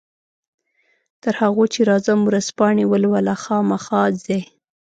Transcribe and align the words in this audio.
تر 1.23 1.33
هغو 1.41 1.63
چې 1.73 1.79
راځم 1.89 2.19
ورځپاڼې 2.27 2.85
ولوله، 2.87 3.35
خامخا 3.43 4.03
ځې؟ 4.23 4.39